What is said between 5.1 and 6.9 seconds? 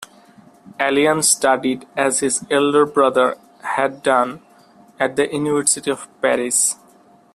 the University of Paris.